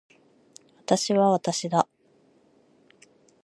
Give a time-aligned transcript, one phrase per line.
[0.79, 1.87] 私は私だ。